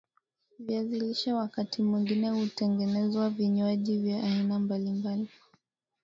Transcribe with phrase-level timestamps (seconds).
[0.59, 5.29] viazi lishe wakati mwingine hutengenezwa vinywaji vya aina mbalimbali